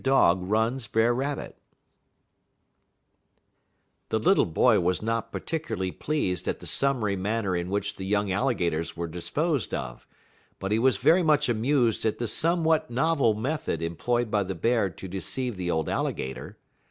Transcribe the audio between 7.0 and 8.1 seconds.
manner in which the